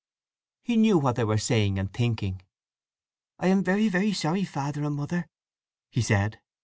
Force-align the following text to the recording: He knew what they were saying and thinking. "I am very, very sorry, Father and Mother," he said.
He 0.63 0.77
knew 0.77 0.97
what 0.97 1.15
they 1.15 1.23
were 1.23 1.37
saying 1.37 1.77
and 1.77 1.93
thinking. 1.93 2.41
"I 3.37 3.49
am 3.49 3.63
very, 3.63 3.87
very 3.87 4.13
sorry, 4.13 4.43
Father 4.43 4.83
and 4.83 4.95
Mother," 4.95 5.27
he 5.91 6.01
said. 6.01 6.39